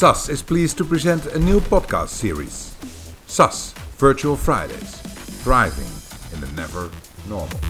[0.00, 2.74] SAS is pleased to present a new podcast series
[3.26, 4.96] SAS Virtual Fridays
[5.44, 5.92] Thriving
[6.32, 6.90] in the Never
[7.28, 7.60] Normal.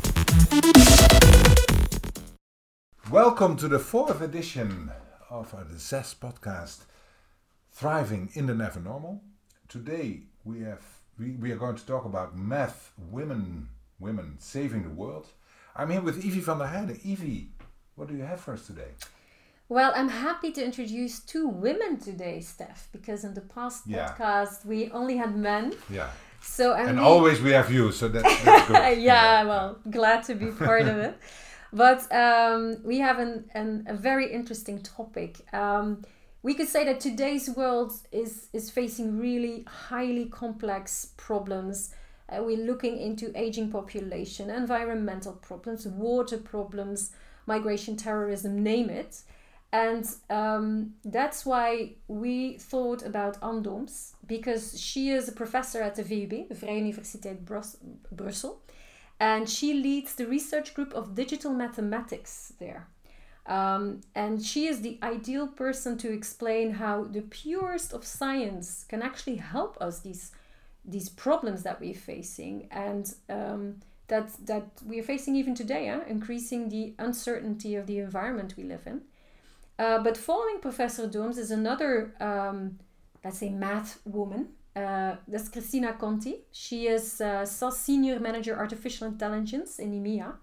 [3.11, 4.93] Welcome to the fourth edition
[5.29, 6.85] of the SAS podcast
[7.73, 9.25] Thriving in the Never Normal.
[9.67, 10.85] Today we have
[11.19, 15.27] we, we are going to talk about math women women saving the world.
[15.75, 17.05] I'm here with Evie van der Heijden.
[17.05, 17.49] Evie,
[17.97, 18.93] what do you have for us today?
[19.71, 24.09] Well, I'm happy to introduce two women today, Steph, because in the past Yeah.
[24.09, 25.75] podcast we only had men.
[25.89, 26.11] Yeah.
[26.43, 28.99] So And really- always we have you, so that's, that's good.
[29.01, 31.15] yeah, well, glad to be part of it.
[31.73, 35.37] But um, we have an, an, a very interesting topic.
[35.53, 36.03] Um,
[36.43, 41.95] we could say that today's world is, is facing really highly complex problems.
[42.29, 47.13] Uh, we're looking into aging population, environmental problems, water problems,
[47.47, 49.21] migration, terrorism, name it.
[49.73, 55.95] And um, that's why we thought about Ann Dooms, because she is a professor at
[55.95, 57.77] the VUB, the Vrije Universiteit Brus-
[58.11, 58.59] Brussels,
[59.21, 62.89] and she leads the research group of digital mathematics there.
[63.47, 69.03] Um, and she is the ideal person to explain how the purest of science can
[69.03, 70.33] actually help us these
[70.83, 73.77] these problems that we're facing and um,
[74.09, 76.01] that that we are facing even today, eh?
[76.09, 79.03] increasing the uncertainty of the environment we live in.
[79.81, 82.79] Uh, but following Professor Dooms is another, um,
[83.25, 84.49] let's say, math woman.
[84.77, 86.43] Uh, that's Cristina Conti.
[86.53, 90.35] She is uh, SAS Senior Manager Artificial Intelligence in EMEA.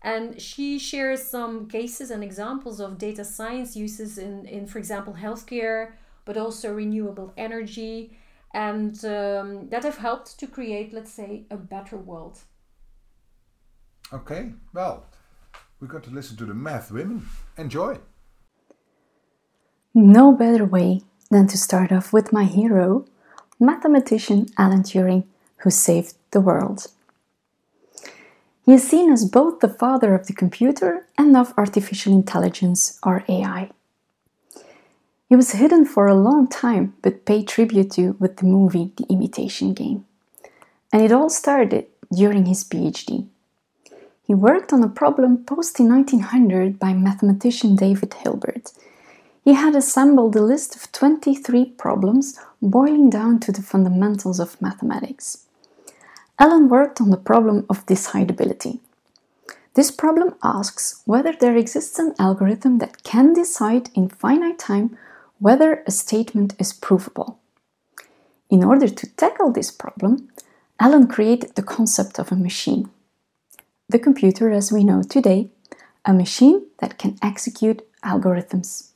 [0.00, 5.14] And she shares some cases and examples of data science uses in, in for example,
[5.14, 8.16] healthcare, but also renewable energy,
[8.54, 12.38] and um, that have helped to create, let's say, a better world.
[14.12, 15.06] Okay, well,
[15.80, 17.26] we're going to listen to the math women.
[17.56, 17.98] Enjoy.
[20.00, 23.04] No better way than to start off with my hero,
[23.58, 25.24] mathematician Alan Turing,
[25.62, 26.86] who saved the world.
[28.64, 33.24] He is seen as both the father of the computer and of artificial intelligence, or
[33.28, 33.70] AI.
[35.28, 39.06] He was hidden for a long time but paid tribute to with the movie The
[39.10, 40.06] Imitation Game.
[40.92, 43.26] And it all started during his PhD.
[44.22, 48.70] He worked on a problem posed in 1900 by mathematician David Hilbert.
[49.48, 55.46] He had assembled a list of 23 problems boiling down to the fundamentals of mathematics.
[56.38, 58.80] Alan worked on the problem of decidability.
[59.72, 64.98] This problem asks whether there exists an algorithm that can decide in finite time
[65.38, 67.38] whether a statement is provable.
[68.50, 70.28] In order to tackle this problem,
[70.78, 72.90] Alan created the concept of a machine.
[73.88, 75.48] The computer as we know today,
[76.04, 78.88] a machine that can execute algorithms.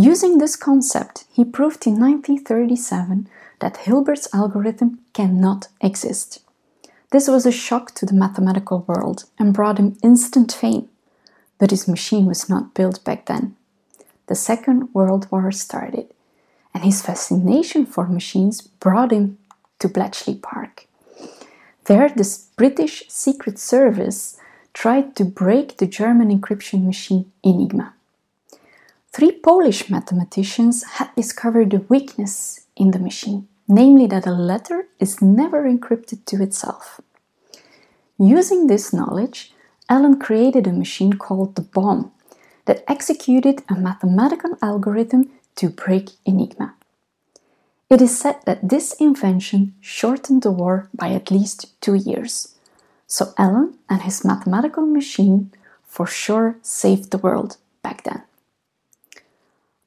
[0.00, 3.28] Using this concept, he proved in 1937
[3.58, 6.38] that Hilbert's algorithm cannot exist.
[7.10, 10.88] This was a shock to the mathematical world and brought him instant fame,
[11.58, 13.56] but his machine was not built back then.
[14.28, 16.14] The Second World War started,
[16.72, 19.38] and his fascination for machines brought him
[19.80, 20.86] to Bletchley Park.
[21.86, 24.36] There, the British Secret Service
[24.74, 27.94] tried to break the German encryption machine Enigma.
[29.12, 35.22] Three Polish mathematicians had discovered a weakness in the machine, namely that a letter is
[35.22, 37.00] never encrypted to itself.
[38.18, 39.52] Using this knowledge,
[39.88, 42.12] Alan created a machine called the bombe
[42.66, 46.74] that executed a mathematical algorithm to break Enigma.
[47.88, 52.54] It is said that this invention shortened the war by at least two years.
[53.06, 55.50] So Alan and his mathematical machine
[55.84, 58.22] for sure saved the world back then.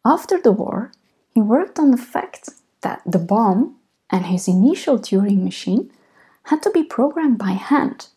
[0.05, 0.91] After the war,
[1.33, 2.49] he worked on the fact
[2.81, 3.75] that the bombe
[4.09, 5.91] and his initial Turing machine
[6.45, 8.07] had to be programmed by hand.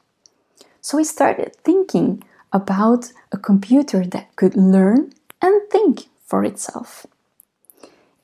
[0.81, 5.12] So he started thinking about a computer that could learn
[5.43, 7.06] and think for itself.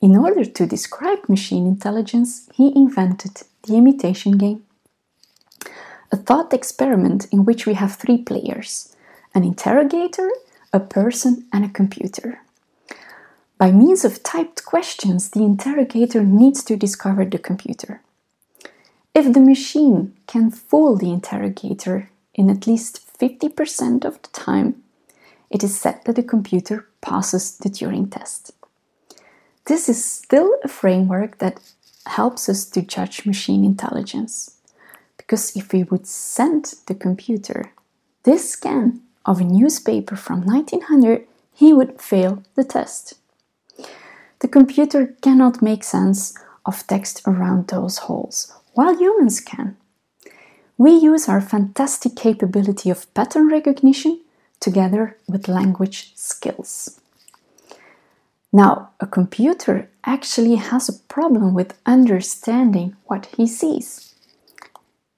[0.01, 4.63] In order to describe machine intelligence, he invented the imitation game.
[6.11, 8.95] A thought experiment in which we have three players
[9.33, 10.29] an interrogator,
[10.73, 12.41] a person, and a computer.
[13.61, 18.01] By means of typed questions, the interrogator needs to discover the computer.
[19.13, 24.81] If the machine can fool the interrogator in at least 50% of the time,
[25.51, 28.51] it is said that the computer passes the Turing test.
[29.65, 31.59] This is still a framework that
[32.07, 34.57] helps us to judge machine intelligence.
[35.17, 37.73] Because if we would send the computer
[38.23, 43.20] this scan of a newspaper from 1900, he would fail the test.
[44.41, 46.35] The computer cannot make sense
[46.65, 49.77] of text around those holes, while humans can.
[50.77, 54.21] We use our fantastic capability of pattern recognition
[54.59, 56.99] together with language skills.
[58.51, 64.15] Now, a computer actually has a problem with understanding what he sees.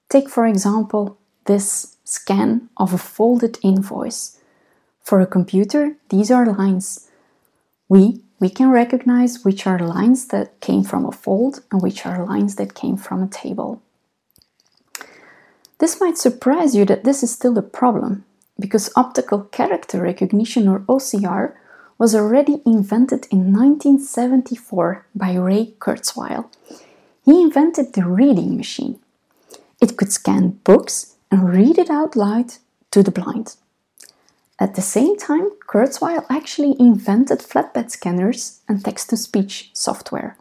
[0.10, 4.40] Take, for example, this scan of a folded invoice.
[5.02, 7.10] For a computer, these are lines.
[7.90, 12.26] We, we can recognize which are lines that came from a fold and which are
[12.26, 13.82] lines that came from a table.
[15.80, 18.26] This might surprise you that this is still a problem,
[18.60, 21.54] because optical character recognition or OCR
[21.98, 26.50] was already invented in 1974 by Ray Kurzweil.
[27.26, 29.00] He invented the reading machine.
[29.82, 32.54] It could scan books and read it out loud
[32.92, 33.56] to the blind.
[34.64, 40.38] At the same time, Kurzweil actually invented flatbed scanners and text to speech software.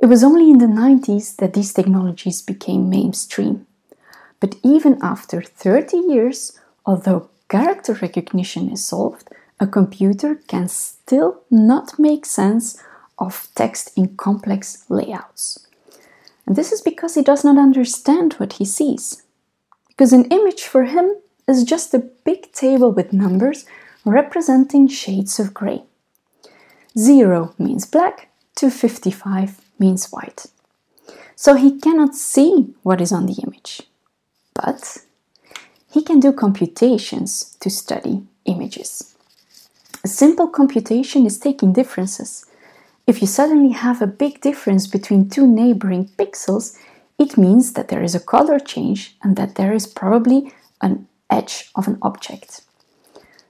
[0.00, 3.66] It was only in the 90s that these technologies became mainstream.
[4.40, 9.28] But even after 30 years, although character recognition is solved,
[9.60, 12.82] a computer can still not make sense
[13.18, 15.66] of text in complex layouts.
[16.46, 19.24] And this is because he does not understand what he sees.
[19.88, 23.66] Because an image for him is just a big table with numbers
[24.04, 25.82] representing shades of grey.
[26.96, 30.46] Zero means black, 255 means white.
[31.36, 33.82] So he cannot see what is on the image.
[34.54, 34.98] But
[35.90, 39.14] he can do computations to study images.
[40.04, 42.46] A simple computation is taking differences.
[43.06, 46.76] If you suddenly have a big difference between two neighboring pixels,
[47.18, 51.06] it means that there is a color change and that there is probably an
[51.38, 52.62] edge of an object.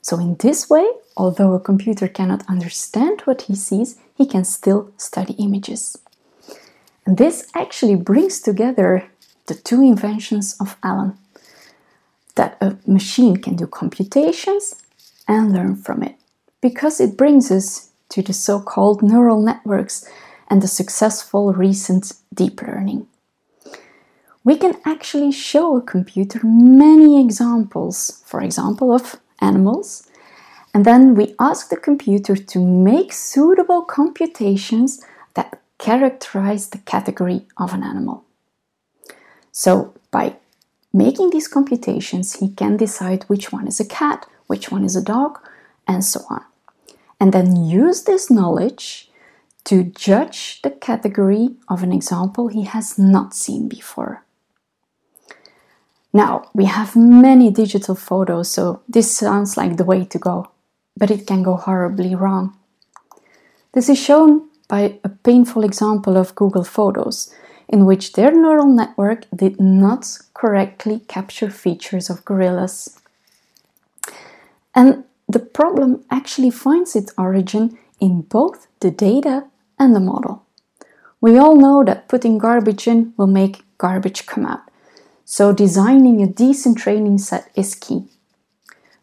[0.02, 0.86] So, in this way,
[1.16, 5.96] although a computer cannot understand what he sees, he can still study images.
[7.06, 9.08] And this actually brings together
[9.46, 11.18] the two inventions of Alan
[12.34, 14.82] that a machine can do computations
[15.28, 16.16] and learn from it
[16.60, 20.08] because it brings us to the so called neural networks
[20.48, 23.06] and the successful recent deep learning.
[24.44, 30.06] We can actually show a computer many examples, for example, of animals,
[30.74, 35.02] and then we ask the computer to make suitable computations
[35.34, 38.24] that characterize the category of an animal.
[39.50, 40.36] So, by
[40.92, 45.02] making these computations, he can decide which one is a cat, which one is a
[45.02, 45.38] dog,
[45.88, 46.44] and so on
[47.20, 49.10] and then use this knowledge
[49.64, 54.22] to judge the category of an example he has not seen before.
[56.14, 60.46] Now, we have many digital photos, so this sounds like the way to go,
[60.96, 62.56] but it can go horribly wrong.
[63.72, 67.34] This is shown by a painful example of Google Photos,
[67.68, 73.00] in which their neural network did not correctly capture features of gorillas.
[74.72, 79.46] And the problem actually finds its origin in both the data
[79.80, 80.44] and the model.
[81.20, 84.62] We all know that putting garbage in will make garbage come out,
[85.24, 88.04] so designing a decent training set is key.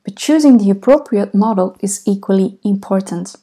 [0.04, 3.36] But choosing the appropriate model is equally important,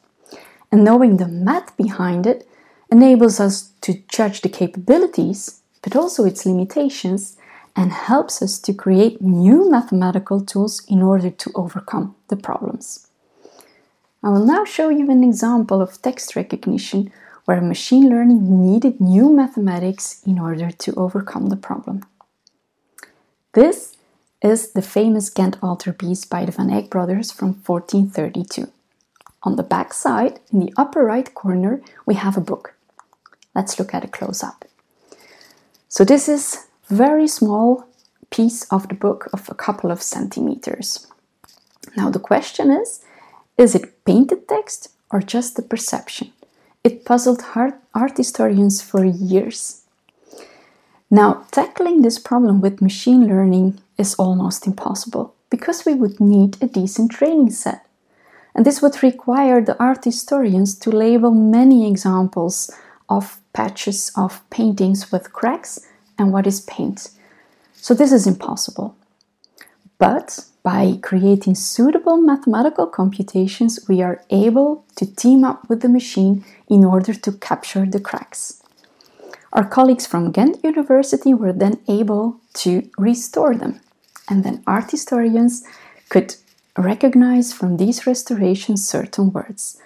[0.71, 2.49] and knowing the math behind it
[2.91, 7.37] enables us to judge the capabilities, but also its limitations,
[7.77, 13.07] and helps us to create new mathematical tools in order to overcome the problems.
[14.23, 17.13] I will now show you an example of text recognition
[17.45, 22.03] where machine learning needed new mathematics in order to overcome the problem.
[23.55, 23.97] This
[24.43, 28.71] is the famous Ghent altarpiece by the Van Eyck brothers from 1432.
[29.43, 32.75] On the back side, in the upper right corner, we have a book.
[33.55, 34.67] Let's look at a close up.
[35.89, 37.89] So this is a very small
[38.31, 41.07] piece of the book of a couple of centimeters.
[41.97, 43.03] Now the question is,
[43.57, 46.33] is it painted text or just a perception?
[46.85, 49.85] It puzzled art historians for years.
[51.11, 56.67] Now, tackling this problem with machine learning is almost impossible because we would need a
[56.67, 57.87] decent training set.
[58.55, 62.71] And this would require the art historians to label many examples
[63.09, 65.79] of patches of paintings with cracks
[66.19, 67.11] and what is paint.
[67.73, 68.95] So this is impossible.
[69.97, 76.45] But by creating suitable mathematical computations, we are able to team up with the machine
[76.69, 78.58] in order to capture the cracks.
[79.53, 83.81] Our colleagues from Ghent University were then able to restore them,
[84.29, 85.65] and then art historians
[86.11, 86.37] could
[86.77, 89.81] recognize from these restorations certain words,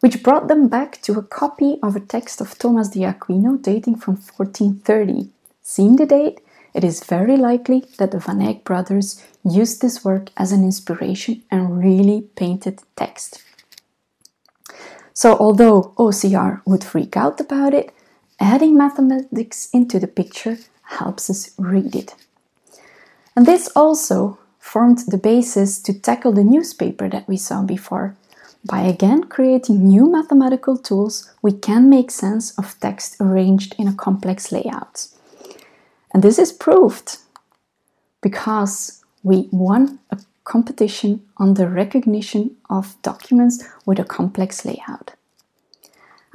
[0.00, 3.96] which brought them back to a copy of a text of Thomas de Aquino dating
[3.96, 5.30] from 1430.
[5.62, 6.40] Seeing the date,
[6.72, 11.42] it is very likely that the Van Eyck brothers used this work as an inspiration
[11.50, 13.42] and really painted text.
[15.12, 17.92] So, although OCR would freak out about it,
[18.40, 22.14] adding mathematics into the picture helps us read it.
[23.36, 28.16] And this also formed the basis to tackle the newspaper that we saw before.
[28.64, 33.94] By again creating new mathematical tools, we can make sense of text arranged in a
[33.94, 35.06] complex layout.
[36.12, 37.18] And this is proved
[38.20, 45.12] because we won a competition on the recognition of documents with a complex layout.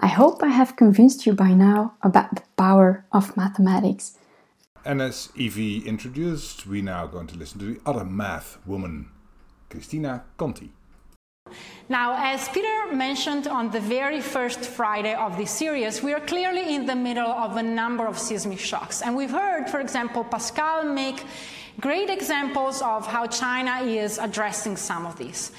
[0.03, 4.17] I hope I have convinced you by now about the power of mathematics.
[4.83, 9.07] And as Evie introduced, we're now going to listen to the other math woman,
[9.69, 10.73] Cristina Conti.
[11.87, 16.75] Now, as Peter mentioned on the very first Friday of this series, we are clearly
[16.75, 19.01] in the middle of a number of seismic shocks.
[19.01, 21.23] And we've heard, for example, Pascal make
[21.79, 25.53] great examples of how China is addressing some of these.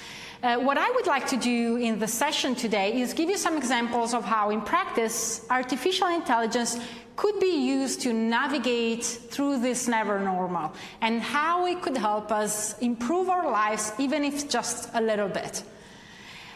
[0.44, 3.56] Uh, what I would like to do in the session today is give you some
[3.56, 6.78] examples of how, in practice, artificial intelligence
[7.16, 12.78] could be used to navigate through this never normal and how it could help us
[12.80, 15.62] improve our lives, even if just a little bit.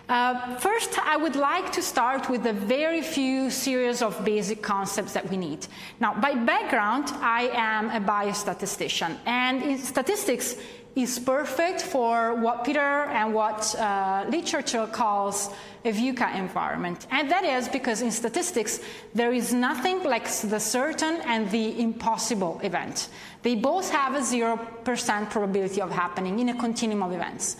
[0.08, 5.12] Uh, first, I would like to start with a very few series of basic concepts
[5.12, 5.66] that we need.
[6.00, 10.56] Now, by background, I am a biostatistician, and in statistics
[10.94, 15.50] is perfect for what Peter and what uh, literature calls
[15.84, 17.06] a VUCA environment.
[17.10, 18.80] And that is because in statistics,
[19.14, 23.08] there is nothing like the certain and the impossible event.
[23.42, 27.56] They both have a 0% probability of happening in a continuum of events.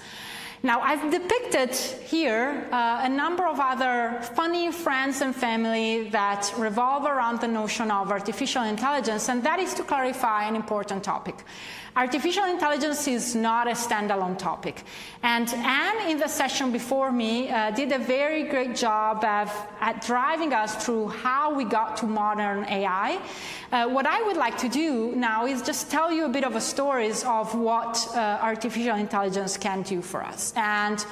[0.62, 7.04] Now, I've depicted here uh, a number of other funny friends and family that revolve
[7.04, 11.44] around the notion of artificial intelligence, and that is to clarify an important topic.
[11.98, 14.84] Artificial intelligence is not a standalone topic.
[15.22, 19.50] And Ann, in the session before me, uh, did a very great job of,
[19.80, 23.20] at driving us through how we got to modern AI.
[23.72, 26.54] Uh, what I would like to do now is just tell you a bit of
[26.54, 30.47] a stories of what uh, artificial intelligence can do for us.
[30.56, 31.04] And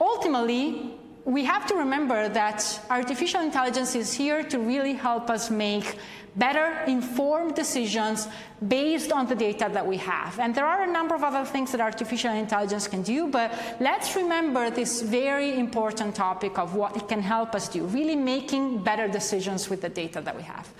[0.00, 0.94] ultimately,
[1.24, 5.98] we have to remember that artificial intelligence is here to really help us make
[6.34, 8.26] better informed decisions
[8.66, 10.38] based on the data that we have.
[10.38, 14.16] And there are a number of other things that artificial intelligence can do, but let's
[14.16, 19.08] remember this very important topic of what it can help us do, really making better
[19.08, 20.72] decisions with the data that we have.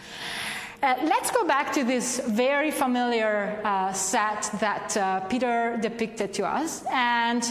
[0.82, 6.44] Uh, let's go back to this very familiar uh, set that uh, Peter depicted to
[6.44, 6.84] us.
[6.90, 7.44] And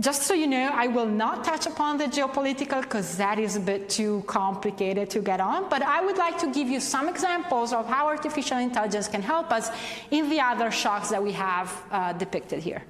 [0.00, 3.60] just so you know, I will not touch upon the geopolitical because that is a
[3.60, 7.72] bit too complicated to get on, but I would like to give you some examples
[7.72, 9.70] of how artificial intelligence can help us
[10.10, 12.82] in the other shocks that we have uh, depicted here.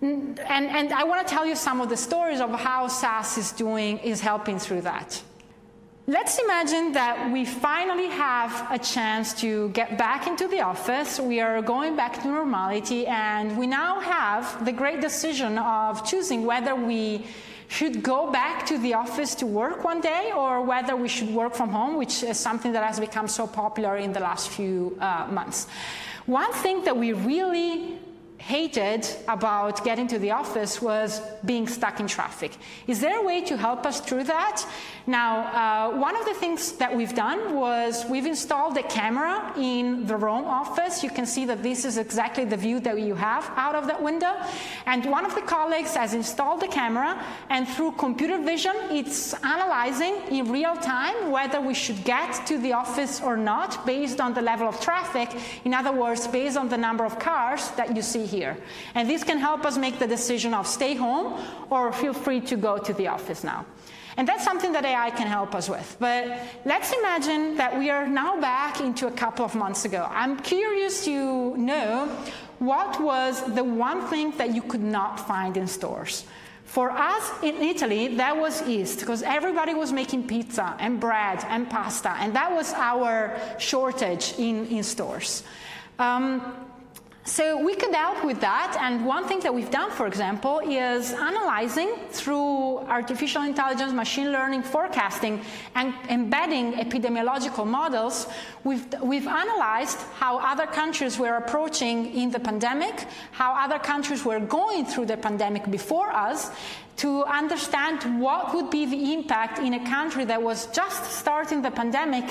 [0.00, 3.52] And, and I want to tell you some of the stories of how SAS is
[3.52, 5.22] doing, is helping through that.
[6.06, 11.20] Let's imagine that we finally have a chance to get back into the office.
[11.20, 16.46] We are going back to normality, and we now have the great decision of choosing
[16.46, 17.26] whether we
[17.68, 21.54] should go back to the office to work one day or whether we should work
[21.54, 25.28] from home, which is something that has become so popular in the last few uh,
[25.30, 25.68] months.
[26.26, 27.98] One thing that we really
[28.40, 32.52] hated about getting to the office was being stuck in traffic.
[32.86, 34.66] Is there a way to help us through that?
[35.06, 40.06] Now, uh, one of the things that we've done was we've installed a camera in
[40.06, 41.02] the Rome office.
[41.02, 44.02] You can see that this is exactly the view that you have out of that
[44.02, 44.34] window.
[44.86, 50.14] And one of the colleagues has installed the camera, and through computer vision, it's analyzing
[50.30, 54.42] in real time whether we should get to the office or not based on the
[54.42, 55.28] level of traffic.
[55.64, 58.56] In other words, based on the number of cars that you see here.
[58.94, 61.26] And this can help us make the decision of stay home
[61.68, 63.66] or feel free to go to the office now.
[64.16, 65.96] And that's something that AI can help us with.
[65.98, 66.26] But
[66.64, 70.06] let's imagine that we are now back into a couple of months ago.
[70.10, 72.06] I'm curious to know
[72.58, 76.24] what was the one thing that you could not find in stores.
[76.64, 81.68] For us in Italy, that was yeast, because everybody was making pizza and bread and
[81.68, 85.42] pasta, and that was our shortage in, in stores.
[85.98, 86.54] Um,
[87.30, 91.12] so we could help with that, and one thing that we've done, for example, is
[91.12, 95.40] analyzing through artificial intelligence, machine learning, forecasting,
[95.76, 98.26] and embedding epidemiological models.
[98.64, 104.40] We've, we've analyzed how other countries were approaching in the pandemic, how other countries were
[104.40, 106.50] going through the pandemic before us,
[107.00, 111.70] to understand what would be the impact in a country that was just starting the
[111.70, 112.24] pandemic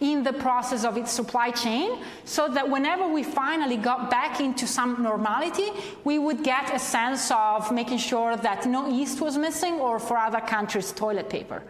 [0.00, 4.66] in the process of its supply chain, so that whenever we finally got back into
[4.66, 5.68] some normality,
[6.02, 10.16] we would get a sense of making sure that no yeast was missing or for
[10.18, 11.62] other countries, toilet paper.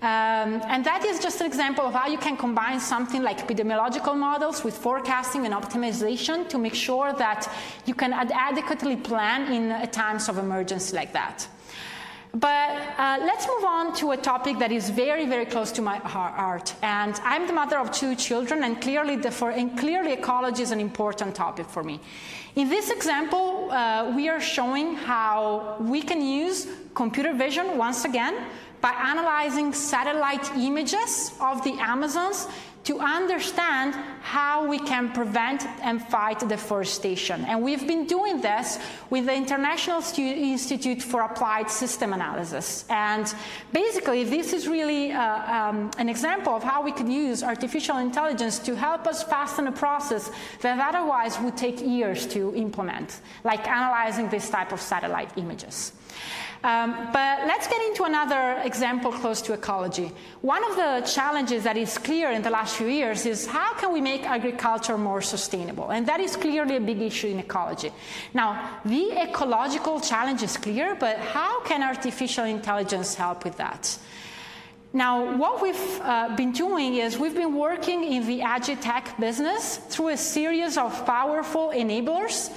[0.00, 4.16] Um, and that is just an example of how you can combine something like epidemiological
[4.16, 7.52] models with forecasting and optimization to make sure that
[7.86, 11.48] you can ad- adequately plan in times of emergency like that.
[12.34, 15.96] But uh, let's move on to a topic that is very, very close to my
[15.96, 16.74] heart.
[16.82, 20.70] And I'm the mother of two children, and clearly, the, for, and clearly ecology is
[20.70, 22.00] an important topic for me.
[22.54, 28.46] In this example, uh, we are showing how we can use computer vision once again
[28.80, 32.46] by analyzing satellite images of the Amazons
[32.88, 37.44] to understand how we can prevent and fight deforestation.
[37.44, 38.78] And we've been doing this
[39.10, 42.86] with the International Institute for Applied System Analysis.
[42.88, 43.26] And
[43.74, 45.20] basically, this is really uh,
[45.68, 49.72] um, an example of how we could use artificial intelligence to help us fasten a
[49.72, 50.30] process
[50.62, 55.92] that otherwise would take years to implement, like analyzing this type of satellite images.
[56.64, 60.10] Um, but let's get into another example close to ecology.
[60.40, 63.92] One of the challenges that is clear in the last few years is how can
[63.92, 65.90] we make agriculture more sustainable?
[65.90, 67.92] And that is clearly a big issue in ecology.
[68.34, 73.96] Now, the ecological challenge is clear, but how can artificial intelligence help with that?
[74.92, 80.08] Now, what we've uh, been doing is we've been working in the agritech business through
[80.08, 82.50] a series of powerful enablers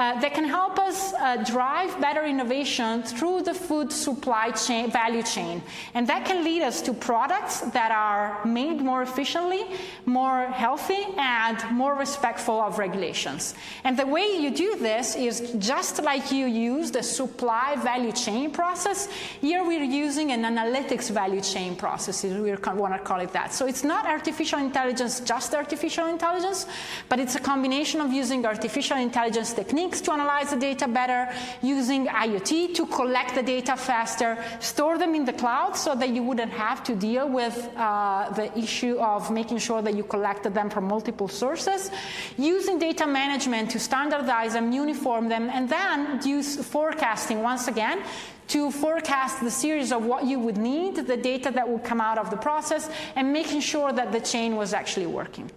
[0.00, 5.22] uh, that can help us uh, drive better innovation through the food supply chain, value
[5.22, 5.62] chain.
[5.92, 9.62] And that can lead us to products that are made more efficiently,
[10.06, 13.54] more healthy, and more respectful of regulations.
[13.84, 18.50] And the way you do this is just like you use the supply value chain
[18.52, 19.06] process,
[19.42, 23.52] here we're using an analytics value chain process, we want to call it that.
[23.52, 26.64] So it's not artificial intelligence, just artificial intelligence,
[27.10, 31.28] but it's a combination of using artificial intelligence techniques techniques to analyze the data better,
[31.62, 36.22] using IoT to collect the data faster, store them in the cloud so that you
[36.22, 40.70] wouldn't have to deal with uh, the issue of making sure that you collected them
[40.70, 41.90] from multiple sources,
[42.38, 48.02] using data management to standardize them, uniform them, and then use forecasting once again
[48.48, 52.18] to forecast the series of what you would need, the data that would come out
[52.18, 55.48] of the process, and making sure that the chain was actually working.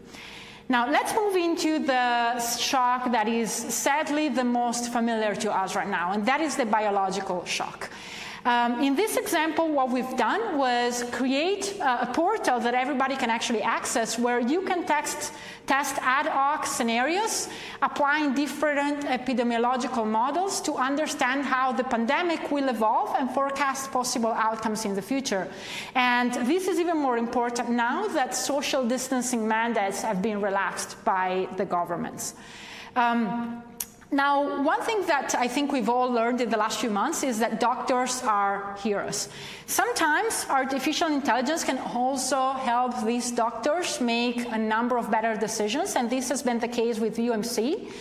[0.70, 5.88] Now, let's move into the shock that is sadly the most familiar to us right
[5.88, 7.90] now, and that is the biological shock.
[8.46, 13.62] Um, in this example, what we've done was create a portal that everybody can actually
[13.62, 15.32] access where you can text,
[15.66, 17.48] test ad hoc scenarios,
[17.82, 24.84] applying different epidemiological models to understand how the pandemic will evolve and forecast possible outcomes
[24.84, 25.48] in the future.
[25.96, 31.48] And this is even more important now that social distancing mandates have been relaxed by
[31.56, 32.34] the governments.
[32.96, 33.64] Um,
[34.14, 37.40] now, one thing that I think we've all learned in the last few months is
[37.40, 39.28] that doctors are heroes.
[39.66, 46.10] Sometimes artificial intelligence can also help these doctors make a number of better decisions, and
[46.10, 47.92] this has been the case with UMC.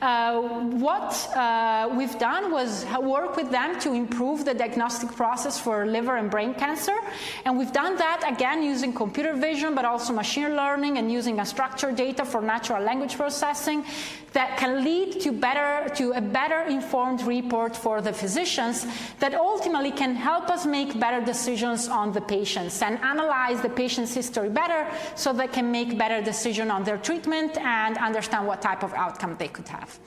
[0.00, 0.40] Uh,
[0.78, 6.16] what uh, we've done was work with them to improve the diagnostic process for liver
[6.16, 6.96] and brain cancer.
[7.44, 11.96] And we've done that again using computer vision, but also machine learning and using unstructured
[11.96, 13.84] data for natural language processing
[14.36, 18.86] that can lead to better to a better informed report for the physicians
[19.18, 24.12] that ultimately can help us make better decisions on the patients and analyze the patient's
[24.12, 28.82] history better so they can make better decision on their treatment and understand what type
[28.82, 29.98] of outcome they could have have.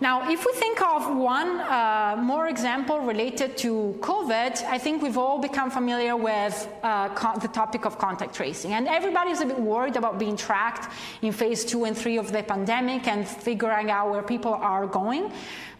[0.00, 5.16] Now, if we think of one uh, more example related to COVID, I think we've
[5.16, 7.06] all become familiar with uh,
[7.38, 8.72] the topic of contact tracing.
[8.72, 12.42] And everybody's a bit worried about being tracked in phase two and three of the
[12.42, 15.30] pandemic and figuring out where people are going.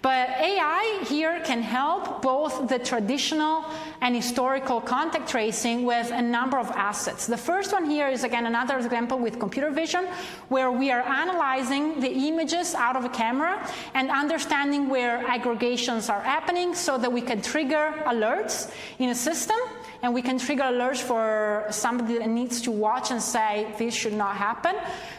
[0.02, 3.64] But AI here can help both the traditional
[4.00, 7.28] and historical contact tracing with a number of assets.
[7.28, 10.08] The first one here is again another example with computer vision,
[10.48, 16.20] where we are analyzing the images out of a camera and understanding where aggregations are
[16.20, 19.56] happening so that we can trigger alerts in a system
[20.02, 24.14] and we can trigger alerts for somebody that needs to watch and say, this should
[24.14, 24.74] not happen.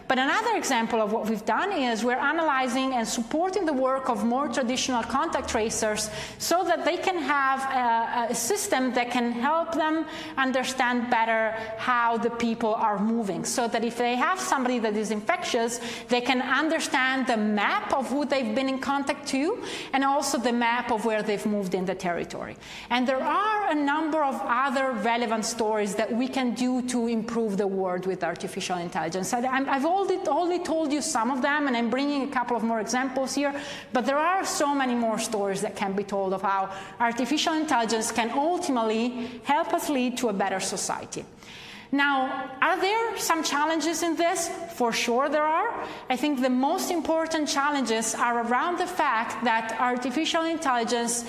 [0.07, 4.25] But another example of what we've done is we're analyzing and supporting the work of
[4.25, 7.59] more traditional contact tracers so that they can have
[8.29, 10.05] a, a system that can help them
[10.37, 13.45] understand better how the people are moving.
[13.45, 18.09] So that if they have somebody that is infectious, they can understand the map of
[18.09, 19.63] who they've been in contact to
[19.93, 22.55] and also the map of where they've moved in the territory.
[22.89, 27.57] And there are a number of other relevant stories that we can do to improve
[27.57, 29.33] the world with artificial intelligence.
[29.33, 32.79] I've only, only told you some of them, and I'm bringing a couple of more
[32.79, 33.53] examples here,
[33.91, 38.11] but there are so many more stories that can be told of how artificial intelligence
[38.11, 41.25] can ultimately help us lead to a better society.
[41.93, 44.49] Now, are there some challenges in this?
[44.73, 45.85] For sure there are.
[46.09, 51.23] I think the most important challenges are around the fact that artificial intelligence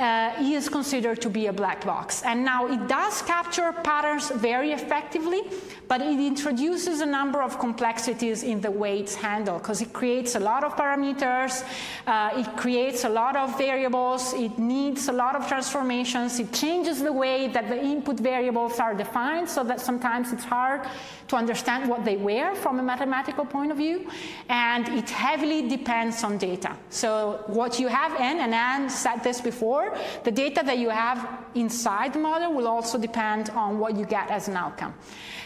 [0.00, 2.22] uh, is considered to be a black box.
[2.22, 5.42] And now it does capture patterns very effectively,
[5.88, 10.36] but it introduces a number of complexities in the way it's handled because it creates
[10.36, 11.64] a lot of parameters,
[12.06, 17.02] uh, it creates a lot of variables, it needs a lot of transformations, it changes
[17.02, 20.80] the way that the input variables are defined so that sometimes it's hard
[21.28, 24.08] to understand what they were from a mathematical point of view,
[24.48, 26.74] and it heavily depends on data.
[26.88, 29.89] So what you have in, and Ann said this before,
[30.24, 34.30] the data that you have inside the model will also depend on what you get
[34.30, 34.94] as an outcome.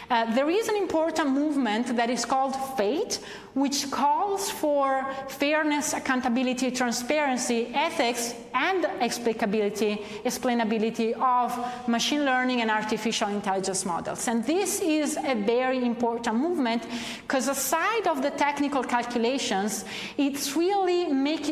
[0.09, 3.19] Uh, there is an important movement that is called FATE,
[3.53, 13.29] which calls for fairness, accountability, transparency, ethics, and explicability, explainability of machine learning and artificial
[13.29, 14.27] intelligence models.
[14.27, 16.85] And this is a very important movement
[17.21, 19.85] because aside of the technical calculations,
[20.17, 21.05] it's really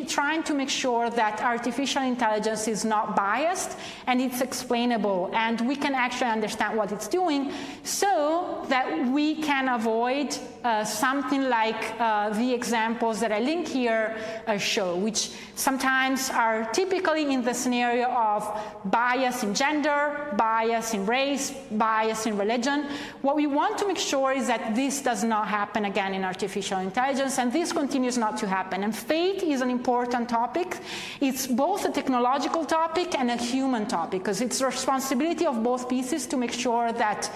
[0.05, 5.75] trying to make sure that artificial intelligence is not biased and it's explainable and we
[5.75, 7.51] can actually understand what it's doing
[7.83, 14.15] so that we can avoid uh, something like uh, the examples that I link here
[14.47, 18.47] uh, show, which sometimes are typically in the scenario of
[18.85, 22.87] bias in gender, bias in race, bias in religion.
[23.21, 26.79] What we want to make sure is that this does not happen again in artificial
[26.79, 28.83] intelligence, and this continues not to happen.
[28.83, 30.77] And FATE is an important topic.
[31.19, 35.89] It's both a technological topic and a human topic, because it's the responsibility of both
[35.89, 37.29] pieces to make sure that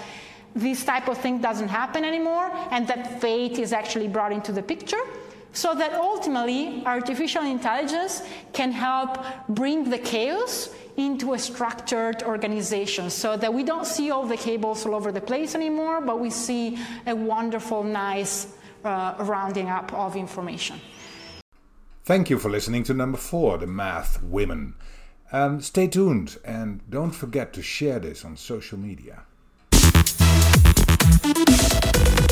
[0.59, 4.61] this type of thing doesn't happen anymore and that fate is actually brought into the
[4.61, 5.03] picture
[5.53, 8.21] so that ultimately artificial intelligence
[8.53, 9.17] can help
[9.49, 14.85] bring the chaos into a structured organization so that we don't see all the cables
[14.85, 20.15] all over the place anymore, but we see a wonderful, nice uh, rounding up of
[20.15, 20.79] information.
[22.03, 24.75] Thank you for listening to number four, The Math Women.
[25.31, 29.23] Um, stay tuned and don't forget to share this on social media.
[31.23, 32.26] Thank you.